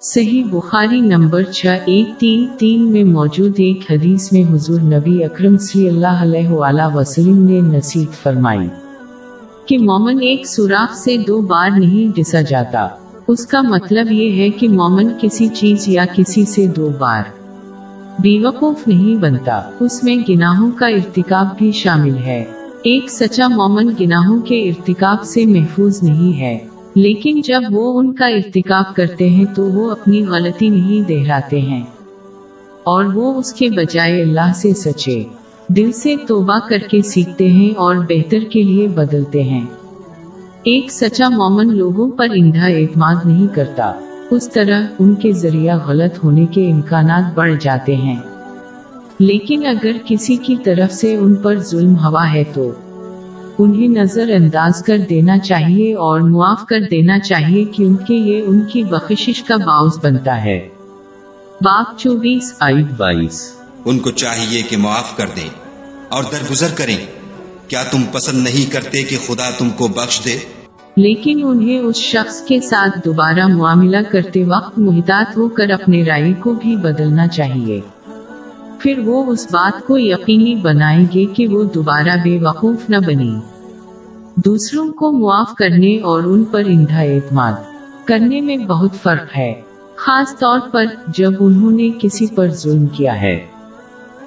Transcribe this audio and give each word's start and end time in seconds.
صحیح 0.00 0.44
بخاری 0.50 1.00
نمبر 1.00 1.42
چھ 1.42 1.66
ایک 1.66 2.08
تین 2.18 2.46
تین 2.58 2.92
میں 2.92 3.04
موجود 3.04 3.52
ایک 3.56 3.90
حدیث 3.90 4.32
میں 4.32 4.42
حضور 4.52 4.80
نبی 4.80 5.24
اکرم 5.24 5.58
صلی 5.58 5.88
اللہ 5.88 6.06
علیہ 6.06 6.48
وآلہ 6.48 6.94
وسلم 6.94 7.38
نے 7.38 7.60
نصیحت 7.60 8.22
فرمائی 8.22 8.68
کہ 9.66 9.78
مومن 9.78 10.18
ایک 10.20 10.46
سوراخ 10.46 10.94
سے 10.96 11.16
دو 11.16 11.40
بار 11.40 11.70
نہیں 11.70 12.16
ڈسا 12.16 12.40
جاتا۔ 12.40 12.88
اس 13.28 13.46
کا 13.46 13.62
مطلب 13.62 14.12
یہ 14.12 14.42
ہے 14.42 14.50
کہ 14.50 14.68
مومن 14.68 15.08
کسی 15.20 15.48
چیز 15.48 15.88
یا 15.88 16.04
کسی 16.14 16.44
سے 16.44 16.66
دو 16.66 16.90
بار 16.98 17.22
بیوقوف 18.18 18.88
نہیں 18.88 19.20
بنتا۔ 19.20 19.62
اس 19.80 20.04
میں 20.04 20.16
گناہوں 20.28 20.70
کا 20.70 20.86
ارتکاب 20.86 21.46
بھی 21.58 21.72
شامل 21.72 22.16
ہے۔ 22.16 22.44
ایک 22.82 23.10
سچا 23.10 23.48
مومن 23.48 23.90
گناہوں 24.00 24.40
کے 24.40 24.68
ارتکاب 24.68 25.24
سے 25.24 25.46
محفوظ 25.46 26.02
نہیں 26.02 26.40
ہے۔ 26.40 26.58
لیکن 26.98 27.40
جب 27.40 27.60
وہ 27.70 27.98
ان 27.98 28.14
کا 28.14 28.26
ارتکاب 28.26 28.96
کرتے 28.96 29.28
ہیں 29.28 29.44
تو 29.54 29.66
وہ 29.66 29.90
اپنی 29.90 30.26
غلطی 30.26 30.68
نہیں 30.68 31.08
دہراتے 31.08 31.60
ہیں۔ 31.60 31.82
اور 32.84 33.04
وہ 33.04 33.34
اس 33.34 33.52
کے 33.52 33.68
بجائے 33.68 34.22
اللہ 34.22 34.52
سے 34.54 34.74
سچے، 34.74 35.24
دل 35.68 35.92
سے 35.92 36.14
توبہ 36.28 36.58
کر 36.68 36.78
کے 36.78 37.02
سیکھتے 37.02 37.48
ہیں 37.48 37.78
اور 37.78 37.96
بہتر 37.96 38.38
کے 38.50 38.62
لیے 38.62 38.88
بدلتے 38.88 39.42
ہیں۔ 39.42 39.66
ایک 40.62 40.92
سچا 40.92 41.28
مومن 41.28 41.76
لوگوں 41.76 42.10
پر 42.10 42.26
اندھا 42.34 42.66
اعتماد 42.66 43.14
نہیں 43.24 43.54
کرتا۔ 43.54 43.92
اس 44.30 44.50
طرح 44.50 44.82
ان 44.98 45.14
کے 45.14 45.32
ذریعہ 45.32 45.78
غلط 45.86 46.24
ہونے 46.24 46.46
کے 46.46 46.70
امکانات 46.70 47.34
بڑھ 47.34 47.54
جاتے 47.60 47.96
ہیں۔ 47.96 48.16
لیکن 49.18 49.66
اگر 49.66 49.92
کسی 50.04 50.36
کی 50.36 50.56
طرف 50.64 50.92
سے 50.92 51.16
ان 51.16 51.34
پر 51.34 51.58
ظلم 51.58 51.96
ہوا 51.96 52.32
ہے 52.32 52.44
تو 52.54 52.72
انہیں 53.58 53.88
نظر 53.88 54.28
انداز 54.28 54.82
کر 54.82 54.98
دینا 54.98 55.38
چاہیے 55.38 55.94
اور 55.94 56.20
معاف 56.20 56.66
کر 56.68 56.80
دینا 56.90 57.18
چاہیے 57.18 57.64
کیونکہ 57.64 58.14
یہ 58.14 58.42
ان 58.46 58.60
کی 58.72 58.84
بخشش 58.84 59.42
کا 59.42 59.56
باعث 59.56 60.04
بنتا 60.04 60.44
ہے۔ 60.44 60.68
باپ 61.60 61.98
چوبیس 61.98 62.54
آئیت 62.60 62.86
بائیس۔ 62.96 63.52
ان 63.84 63.98
کو 63.98 64.10
چاہیے 64.10 64.62
کہ 64.62 64.76
معاف 64.76 65.16
کر 65.16 65.26
دیں 65.36 65.50
اور 66.08 66.24
درگزر 66.32 66.66
کریں۔ 66.74 66.96
کیا 67.68 67.82
تم 67.82 68.02
پسند 68.12 68.44
نہیں 68.44 68.72
کرتے 68.72 69.02
کہ 69.02 69.16
خدا 69.26 69.50
تم 69.58 69.70
کو 69.70 69.88
بخش 69.88 70.24
دے؟ 70.24 70.38
لیکن 70.96 71.40
انہیں 71.44 71.78
اس 71.78 71.96
شخص 71.96 72.40
کے 72.40 72.60
ساتھ 72.60 73.00
دوبارہ 73.04 73.46
معاملہ 73.46 73.96
کرتے 74.10 74.44
وقت 74.44 74.78
محتاط 74.78 75.36
ہو 75.36 75.48
کر 75.48 75.70
اپنے 75.70 76.04
رائے 76.04 76.32
کو 76.40 76.52
بھی 76.52 76.76
بدلنا 76.76 77.28
چاہیے۔ 77.28 77.80
پھر 78.78 78.98
وہ 78.98 79.24
اس 79.26 79.46
بات 79.50 79.86
کو 79.86 79.98
یقینی 79.98 80.54
بنائیں 80.54 81.06
گے 81.14 81.24
کہ 81.24 81.48
وہ 81.48 81.64
دوبارہ 81.64 82.16
بے 82.24 82.38
وقوف 82.40 82.90
نہ 82.90 82.96
بنے۔ 83.06 83.30
دوسروں 84.36 84.92
کو 84.92 85.12
معاف 85.12 85.54
کرنے 85.54 86.00
اور 86.00 86.22
ان 86.22 86.44
پر 86.44 86.62
اندھا 86.66 87.00
اعتماد 87.00 87.52
کرنے 88.04 88.40
میں 88.40 88.56
بہت 88.56 88.94
فرق 89.02 89.36
ہے، 89.36 89.54
خاص 89.96 90.38
طور 90.38 90.58
پر 90.72 90.84
جب 91.06 91.32
انہوں 91.40 91.70
نے 91.70 91.90
کسی 91.98 92.26
پر 92.26 92.48
ظلم 92.48 92.86
کیا 92.86 93.20
ہے۔ 93.22 93.46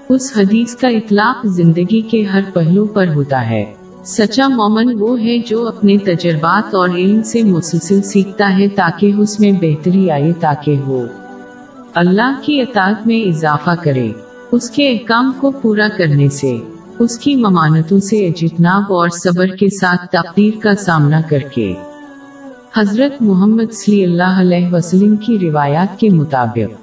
اس 0.10 0.34
حدیث 0.38 0.76
کا 0.76 0.88
اطلاق 0.88 1.46
زندگی 1.48 2.02
کے 2.02 2.24
ہر 2.24 2.42
پہلو 2.54 2.86
پر 2.86 3.08
ہوتا 3.16 3.50
ہے۔ 3.50 3.74
سچا 4.06 4.48
مومن 4.48 4.96
وہ 5.00 5.20
ہے 5.20 5.40
جو 5.40 5.68
اپنے 5.68 5.98
تجربات 5.98 6.76
اور 6.76 6.90
علم 6.90 7.24
سے 7.24 7.44
مسلسل 7.44 8.02
سیکھتا 8.02 8.58
ہے 8.58 8.68
تاکہ 8.68 9.14
اس 9.18 9.40
میں 9.40 9.52
بہتری 9.62 10.12
آئے، 10.12 10.34
تاکہ 10.40 10.76
ہو 10.78 11.06
اللہ 11.96 12.40
کی 12.42 12.62
اطاعت 12.62 13.08
میں 13.08 13.22
اضافہ 13.22 13.76
کرے۔ 13.84 14.12
اس 14.52 14.70
کے 14.70 14.92
احکام 14.92 15.32
کو 15.38 15.52
پورا 15.52 15.88
کرنے 15.98 16.30
سے، 16.30 16.58
اس 17.00 17.18
کی 17.18 17.36
ممانتوں 17.36 18.00
سے 18.00 18.28
اجتناب 18.28 18.94
اور 18.94 19.10
صبر 19.10 19.48
کے 19.48 19.70
ساتھ 19.70 20.06
تقدیر 20.12 20.60
کا 20.60 20.76
سامنا 20.76 21.22
کر 21.30 21.40
کے۔ 21.40 21.74
حضرت 22.78 23.22
محمد 23.22 23.74
صلی 23.74 24.04
اللہ 24.04 24.40
علیہ 24.40 24.74
وسلم 24.74 25.16
کی 25.16 25.40
روایات 25.40 26.00
کے 26.00 26.10
مطابق۔ 26.10 26.81